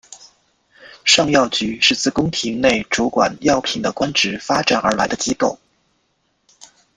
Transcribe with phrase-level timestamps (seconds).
[1.05, 5.55] 尚药局是自宫廷内主管药品的官职发展而来的机构。